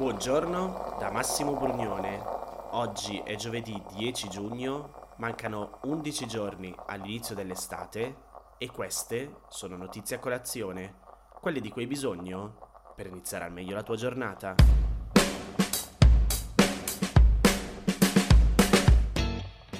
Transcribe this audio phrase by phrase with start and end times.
[0.00, 2.22] Buongiorno da Massimo Brugnone.
[2.70, 8.16] Oggi è giovedì 10 giugno, mancano 11 giorni all'inizio dell'estate
[8.56, 11.00] e queste sono notizie a colazione,
[11.42, 14.54] quelle di cui hai bisogno per iniziare al meglio la tua giornata.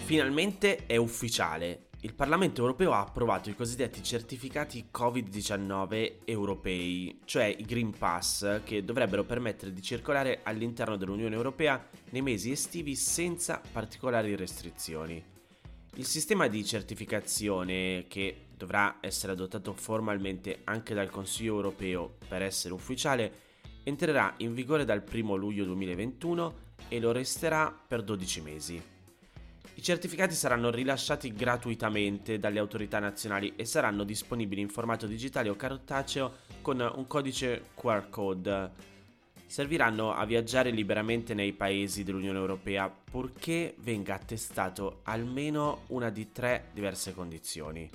[0.04, 1.89] Finalmente è ufficiale.
[2.02, 8.82] Il Parlamento europeo ha approvato i cosiddetti certificati Covid-19 europei, cioè i Green Pass, che
[8.82, 15.22] dovrebbero permettere di circolare all'interno dell'Unione Europea nei mesi estivi senza particolari restrizioni.
[15.96, 22.72] Il sistema di certificazione, che dovrà essere adottato formalmente anche dal Consiglio europeo per essere
[22.72, 23.32] ufficiale,
[23.82, 26.54] entrerà in vigore dal 1 luglio 2021
[26.88, 28.82] e lo resterà per 12 mesi.
[29.80, 35.56] I certificati saranno rilasciati gratuitamente dalle autorità nazionali e saranno disponibili in formato digitale o
[35.56, 38.70] cartaceo con un codice QR code.
[39.46, 46.66] Serviranno a viaggiare liberamente nei paesi dell'Unione Europea purché venga attestato almeno una di tre
[46.74, 47.88] diverse condizioni.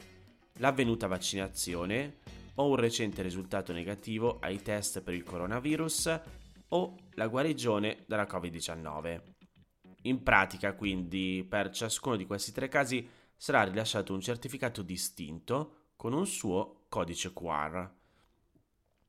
[0.53, 2.16] L'avvenuta vaccinazione
[2.56, 6.19] o un recente risultato negativo ai test per il coronavirus
[6.69, 9.34] o la guarigione dalla Covid-19.
[10.06, 16.14] In pratica, quindi, per ciascuno di questi tre casi sarà rilasciato un certificato distinto con
[16.14, 17.89] un suo codice QR.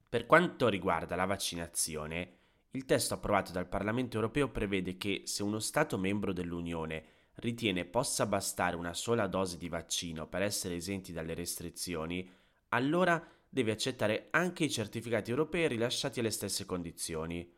[0.08, 2.38] Per quanto riguarda la vaccinazione,
[2.70, 7.04] il testo approvato dal Parlamento europeo prevede che se uno Stato membro dell'Unione
[7.37, 12.28] ritiene possa bastare una sola dose di vaccino per essere esenti dalle restrizioni,
[12.69, 17.50] allora deve accettare anche i certificati europei rilasciati alle stesse condizioni.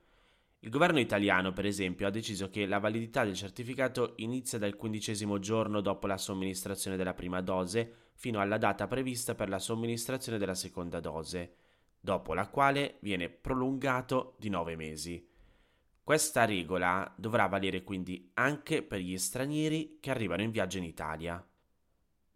[0.61, 5.39] Il governo italiano, per esempio, ha deciso che la validità del certificato inizia dal quindicesimo
[5.39, 10.57] giorno dopo la somministrazione della prima dose fino alla data prevista per la somministrazione della
[10.57, 11.55] seconda dose,
[12.01, 15.25] dopo la quale viene prolungato di nove mesi.
[16.03, 21.48] Questa regola dovrà valere quindi anche per gli stranieri che arrivano in viaggio in Italia.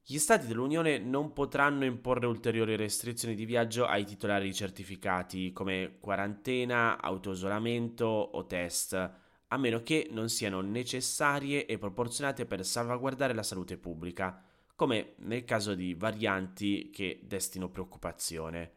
[0.05, 5.99] Gli Stati dell'Unione non potranno imporre ulteriori restrizioni di viaggio ai titolari di certificati come
[6.01, 13.45] quarantena, autoisolamento o test, a meno che non siano necessarie e proporzionate per salvaguardare la
[13.45, 14.43] salute pubblica,
[14.75, 18.73] come nel caso di varianti che destino preoccupazione.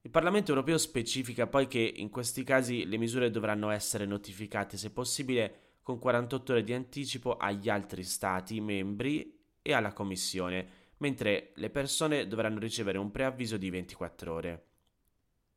[0.00, 4.90] Il Parlamento europeo specifica poi che in questi casi le misure dovranno essere notificate, se
[4.90, 9.35] possibile, con 48 ore di anticipo agli altri Stati membri
[9.66, 14.66] e alla Commissione, mentre le persone dovranno ricevere un preavviso di 24 ore.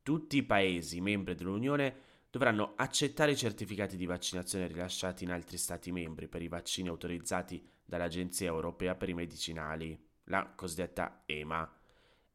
[0.02, 5.92] Tutti i Paesi membri dell'Unione dovranno accettare i certificati di vaccinazione rilasciati in altri Stati
[5.92, 11.72] membri per i vaccini autorizzati dall'Agenzia Europea per i Medicinali, la cosiddetta EMA,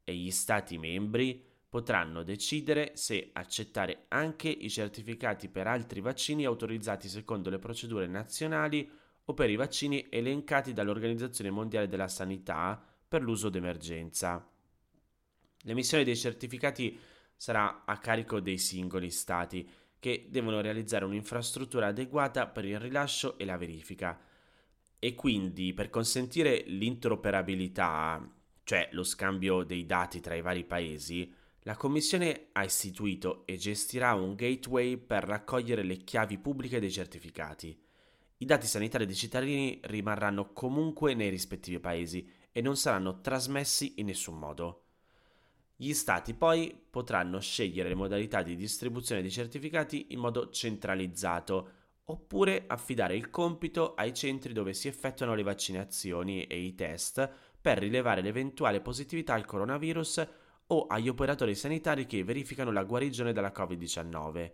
[0.06, 7.10] e gli Stati membri potranno decidere se accettare anche i certificati per altri vaccini autorizzati
[7.10, 8.90] secondo le procedure nazionali
[9.26, 14.48] o per i vaccini elencati dall'Organizzazione Mondiale della Sanità per l'uso d'emergenza.
[15.64, 16.98] L'emissione dei certificati
[17.36, 19.68] sarà a carico dei singoli Stati,
[20.00, 24.20] che devono realizzare un'infrastruttura adeguata per il rilascio e la verifica.
[25.00, 28.32] E quindi per consentire l'interoperabilità,
[28.64, 34.14] cioè lo scambio dei dati tra i vari paesi, la Commissione ha istituito e gestirà
[34.14, 37.85] un gateway per raccogliere le chiavi pubbliche dei certificati.
[38.38, 44.08] I dati sanitari dei cittadini rimarranno comunque nei rispettivi paesi e non saranno trasmessi in
[44.08, 44.84] nessun modo.
[45.78, 51.70] Gli stati poi potranno scegliere le modalità di distribuzione dei certificati in modo centralizzato
[52.06, 57.80] oppure affidare il compito ai centri dove si effettuano le vaccinazioni e i test per
[57.80, 60.28] rilevare l'eventuale positività al coronavirus
[60.68, 64.52] o agli operatori sanitari che verificano la guarigione dalla Covid-19.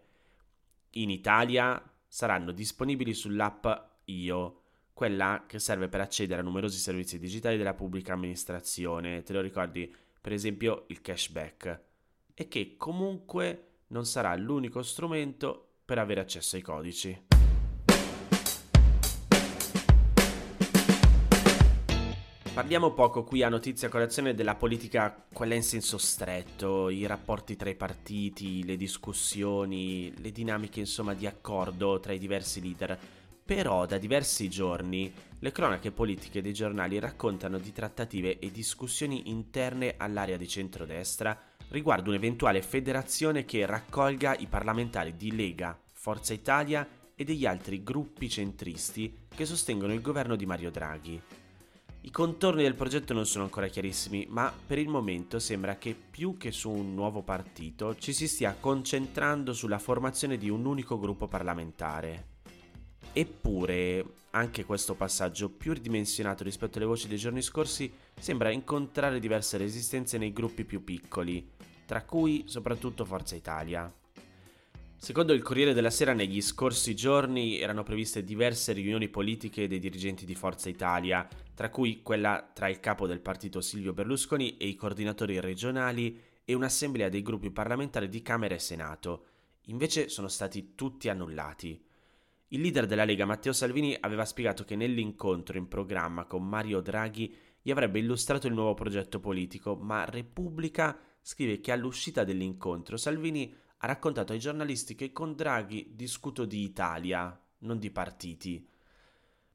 [0.92, 3.66] In Italia saranno disponibili sull'app
[4.06, 4.62] Io,
[4.92, 9.90] quella che serve per accedere a numerosi servizi digitali della pubblica amministrazione, te lo ricordi,
[10.20, 11.82] per esempio il cashback,
[12.34, 17.31] e che comunque non sarà l'unico strumento per avere accesso ai codici.
[22.54, 27.70] Parliamo poco qui a notizia colazione della politica, quella in senso stretto, i rapporti tra
[27.70, 33.00] i partiti, le discussioni, le dinamiche insomma di accordo tra i diversi leader.
[33.46, 39.96] Però da diversi giorni le cronache politiche dei giornali raccontano di trattative e discussioni interne
[39.96, 41.40] all'area di centrodestra
[41.70, 48.30] riguardo un'eventuale federazione che raccolga i parlamentari di Lega, Forza Italia e degli altri gruppi
[48.30, 51.22] centristi che sostengono il governo di Mario Draghi.
[52.04, 56.36] I contorni del progetto non sono ancora chiarissimi, ma per il momento sembra che più
[56.36, 61.28] che su un nuovo partito ci si stia concentrando sulla formazione di un unico gruppo
[61.28, 62.30] parlamentare.
[63.14, 69.58] Eppure, anche questo passaggio più ridimensionato rispetto alle voci dei giorni scorsi sembra incontrare diverse
[69.58, 71.52] resistenze nei gruppi più piccoli,
[71.86, 73.94] tra cui soprattutto Forza Italia.
[75.04, 80.26] Secondo il Corriere della Sera, negli scorsi giorni erano previste diverse riunioni politiche dei dirigenti
[80.26, 84.76] di Forza Italia, tra cui quella tra il capo del partito Silvio Berlusconi e i
[84.76, 89.26] coordinatori regionali e un'assemblea dei gruppi parlamentari di Camera e Senato.
[89.70, 91.84] Invece sono stati tutti annullati.
[92.50, 97.36] Il leader della Lega Matteo Salvini aveva spiegato che nell'incontro in programma con Mario Draghi
[97.60, 103.52] gli avrebbe illustrato il nuovo progetto politico, ma Repubblica scrive che all'uscita dell'incontro Salvini
[103.84, 108.68] ha raccontato ai giornalisti che con Draghi discuto di Italia, non di partiti.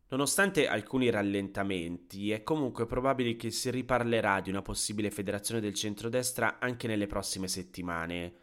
[0.08, 6.58] Nonostante alcuni rallentamenti, è comunque probabile che si riparlerà di una possibile federazione del centrodestra
[6.58, 8.34] anche nelle prossime settimane.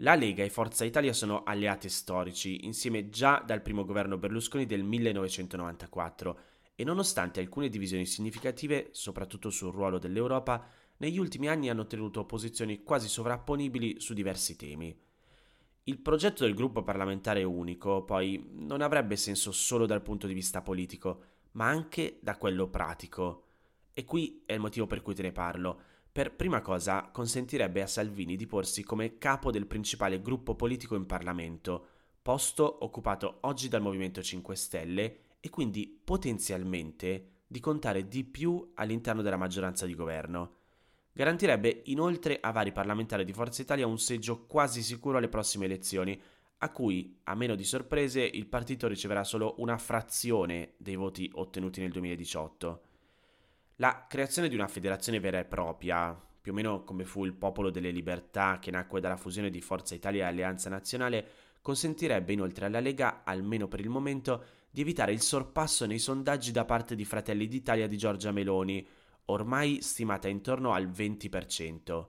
[0.00, 4.84] La Lega e Forza Italia sono alleati storici, insieme già dal primo governo Berlusconi del
[4.84, 6.38] 1994,
[6.74, 10.66] e nonostante alcune divisioni significative, soprattutto sul ruolo dell'Europa,
[10.98, 15.05] negli ultimi anni hanno tenuto posizioni quasi sovrapponibili su diversi temi.
[15.88, 20.60] Il progetto del gruppo parlamentare unico, poi, non avrebbe senso solo dal punto di vista
[20.60, 21.22] politico,
[21.52, 23.44] ma anche da quello pratico.
[23.92, 25.80] E qui è il motivo per cui te ne parlo.
[26.10, 31.06] Per prima cosa, consentirebbe a Salvini di porsi come capo del principale gruppo politico in
[31.06, 31.86] Parlamento,
[32.20, 39.22] posto occupato oggi dal Movimento 5 Stelle e quindi potenzialmente di contare di più all'interno
[39.22, 40.55] della maggioranza di governo.
[41.16, 46.20] Garantirebbe inoltre a vari parlamentari di Forza Italia un seggio quasi sicuro alle prossime elezioni,
[46.58, 51.80] a cui, a meno di sorprese, il partito riceverà solo una frazione dei voti ottenuti
[51.80, 52.82] nel 2018.
[53.76, 57.70] La creazione di una federazione vera e propria, più o meno come fu il Popolo
[57.70, 61.26] delle Libertà che nacque dalla fusione di Forza Italia e Alleanza Nazionale,
[61.62, 66.66] consentirebbe inoltre alla Lega, almeno per il momento, di evitare il sorpasso nei sondaggi da
[66.66, 68.86] parte di Fratelli d'Italia di Giorgia Meloni,
[69.26, 72.06] ormai stimata intorno al 20%.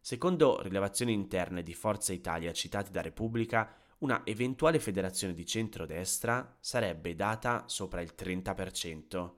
[0.00, 7.14] Secondo rilevazioni interne di Forza Italia citate da Repubblica, una eventuale federazione di centrodestra sarebbe
[7.14, 9.30] data sopra il 30%.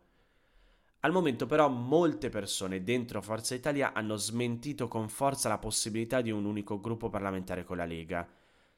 [1.00, 6.32] Al momento però molte persone dentro Forza Italia hanno smentito con forza la possibilità di
[6.32, 8.29] un unico gruppo parlamentare con la Lega.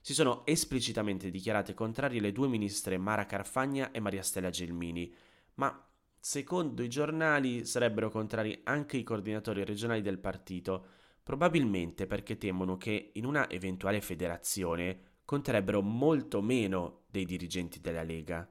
[0.02, 5.12] Si sono esplicitamente dichiarate contrarie le due ministre Mara Carfagna e Maria Stella Gelmini,
[5.54, 5.89] ma
[6.22, 10.84] Secondo i giornali sarebbero contrari anche i coordinatori regionali del partito,
[11.22, 18.46] probabilmente perché temono che in una eventuale federazione conterebbero molto meno dei dirigenti della Lega.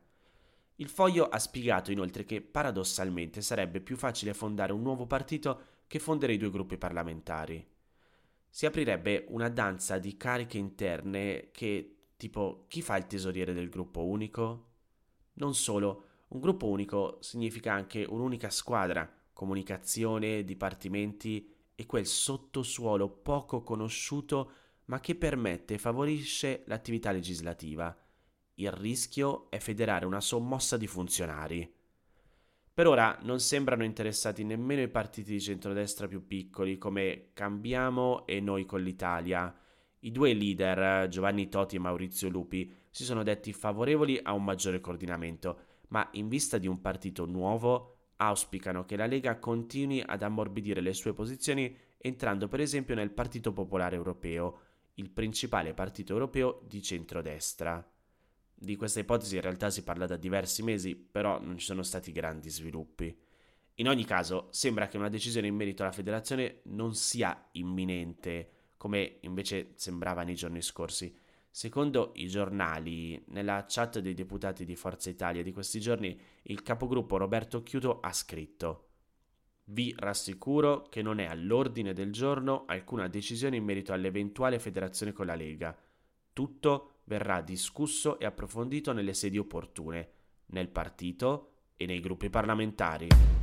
[0.78, 6.00] Il foglio ha spiegato inoltre che paradossalmente sarebbe più facile fondare un nuovo partito che
[6.00, 7.64] fondere i due gruppi parlamentari.
[8.50, 14.06] Si aprirebbe una danza di cariche interne che, tipo, chi fa il tesoriere del gruppo
[14.06, 14.68] unico?
[15.34, 23.64] Non solo, un gruppo unico significa anche un'unica squadra, comunicazione, dipartimenti e quel sottosuolo poco
[23.64, 24.52] conosciuto
[24.86, 27.96] ma che permette e favorisce l'attività legislativa.
[28.56, 31.74] Il rischio è federare una sommossa di funzionari.
[32.74, 38.40] Per ora non sembrano interessati nemmeno i partiti di centrodestra più piccoli come Cambiamo e
[38.40, 39.56] Noi con l'Italia.
[40.00, 44.80] I due leader, Giovanni Toti e Maurizio Lupi, si sono detti favorevoli a un maggiore
[44.80, 50.82] coordinamento ma in vista di un partito nuovo auspicano che la Lega continui ad ammorbidire
[50.82, 54.62] le sue posizioni entrando per esempio nel Partito Popolare Europeo,
[54.96, 57.86] il principale partito europeo di centrodestra.
[58.54, 62.12] Di questa ipotesi in realtà si parla da diversi mesi, però non ci sono stati
[62.12, 63.18] grandi sviluppi.
[63.76, 69.20] In ogni caso, sembra che una decisione in merito alla federazione non sia imminente, come
[69.22, 71.18] invece sembrava nei giorni scorsi.
[71.52, 77.18] Secondo i giornali, nella chat dei deputati di Forza Italia di questi giorni, il capogruppo
[77.18, 78.90] Roberto Chiuto ha scritto
[79.66, 85.26] Vi rassicuro che non è all'ordine del giorno alcuna decisione in merito all'eventuale federazione con
[85.26, 85.76] la Lega.
[86.32, 90.12] Tutto verrà discusso e approfondito nelle sedi opportune,
[90.48, 93.39] nel partito e nei gruppi parlamentari.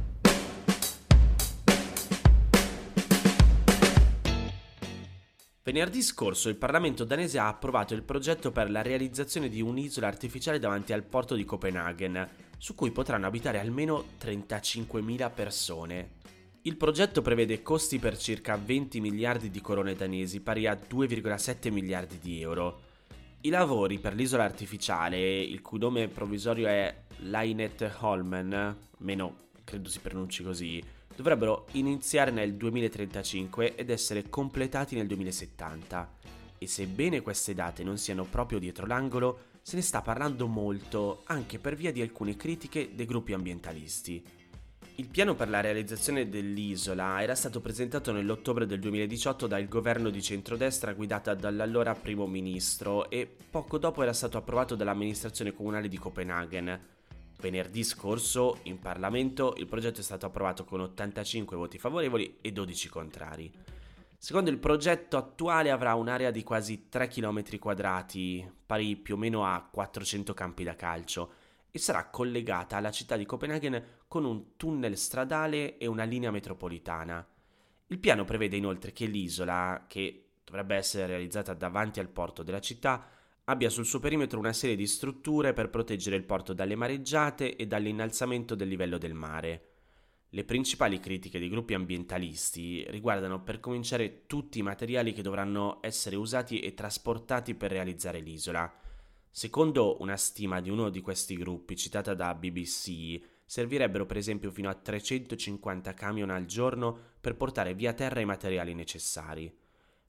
[5.66, 10.61] Venerdì scorso il Parlamento danese ha approvato il progetto per la realizzazione di un'isola artificiale
[10.61, 16.11] davanti al porto di Copenaghen, su cui potranno abitare almeno 35.000 persone.
[16.62, 22.20] Il progetto prevede costi per circa 20 miliardi di corone danesi, pari a 2,7 miliardi
[22.20, 22.82] di euro.
[23.40, 29.99] I lavori per l'isola artificiale, il cui nome provvisorio è Lainet Holmen, meno credo si
[29.99, 30.80] pronunci così,
[31.16, 36.12] dovrebbero iniziare nel 2035 ed essere completati nel 2070.
[36.58, 41.58] E sebbene queste date non siano proprio dietro l'angolo, se ne sta parlando molto anche
[41.58, 44.23] per via di alcune critiche dei gruppi ambientalisti.
[44.99, 50.23] Il piano per la realizzazione dell'isola era stato presentato nell'ottobre del 2018 dal governo di
[50.23, 56.95] centrodestra guidata dall'allora primo ministro e poco dopo era stato approvato dall'amministrazione comunale di Copenaghen,
[57.38, 62.88] Venerdì scorso in Parlamento il progetto è stato approvato con 85 voti favorevoli e 12
[62.88, 63.52] contrari.
[64.19, 69.45] Secondo il progetto attuale avrà un'area di quasi 3 km quadrati, pari più o meno
[69.45, 71.33] a 400 campi da calcio,
[71.71, 77.25] e sarà collegata alla città di Copenaghen con un tunnel stradale e una linea metropolitana.
[77.88, 83.07] Il piano prevede inoltre che l'isola, che dovrebbe essere realizzata davanti al porto della città,
[83.48, 87.66] abbia sul suo perimetro una serie di strutture per proteggere il porto dalle mareggiate e
[87.66, 89.70] dall'innalzamento del livello del mare.
[90.30, 96.16] Le principali critiche dei gruppi ambientalisti riguardano per cominciare tutti i materiali che dovranno essere
[96.16, 98.80] usati e trasportati per realizzare l'isola.
[99.30, 104.68] Secondo una stima di uno di questi gruppi citata da BBC, servirebbero per esempio fino
[104.68, 109.56] a 350 camion al giorno per portare via terra i materiali necessari.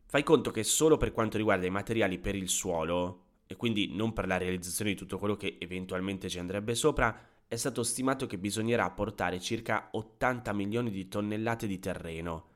[0.10, 4.14] Fai conto che solo per quanto riguarda i materiali per il suolo, e quindi non
[4.14, 8.38] per la realizzazione di tutto quello che eventualmente ci andrebbe sopra, è stato stimato che
[8.38, 12.56] bisognerà portare circa 80 milioni di tonnellate di terreno.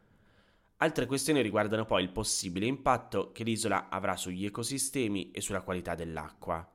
[0.78, 5.96] Altre questioni riguardano poi il possibile impatto che l'isola avrà sugli ecosistemi e sulla qualità
[5.96, 6.68] dell'acqua.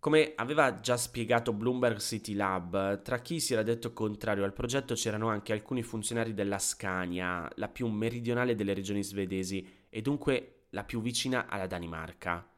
[0.00, 4.94] Come aveva già spiegato Bloomberg City Lab, tra chi si era detto contrario al progetto
[4.94, 10.84] c'erano anche alcuni funzionari della Scania, la più meridionale delle regioni svedesi e dunque la
[10.84, 12.48] più vicina alla Danimarca.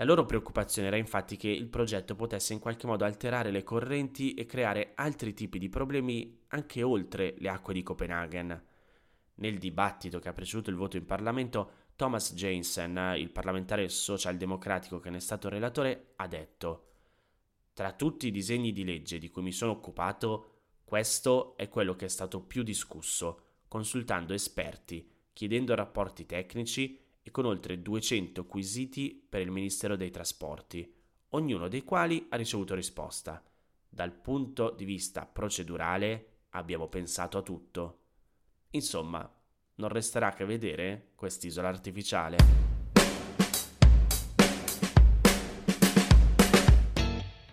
[0.00, 4.32] La loro preoccupazione era infatti che il progetto potesse in qualche modo alterare le correnti
[4.32, 8.64] e creare altri tipi di problemi anche oltre le acque di Copenaghen.
[9.34, 15.10] Nel dibattito che ha preceduto il voto in Parlamento, Thomas Jensen, il parlamentare socialdemocratico che
[15.10, 16.92] ne è stato relatore, ha detto
[17.74, 22.06] Tra tutti i disegni di legge di cui mi sono occupato, questo è quello che
[22.06, 29.40] è stato più discusso, consultando esperti, chiedendo rapporti tecnici e con oltre 200 quesiti per
[29.40, 30.94] il Ministero dei Trasporti,
[31.30, 33.42] ognuno dei quali ha ricevuto risposta.
[33.88, 37.98] Dal punto di vista procedurale abbiamo pensato a tutto.
[38.70, 39.28] Insomma,
[39.74, 42.69] non resterà che vedere quest'isola artificiale.